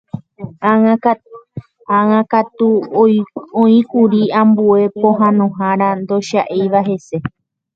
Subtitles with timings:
[1.97, 2.69] Ág̃akatu
[3.61, 7.17] oĩkuri ambue pohãnohára ndocha'éiva hese.